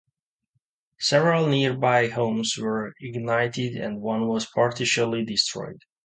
[0.99, 5.83] Several nearby homes were ignited and one was partially destroyed.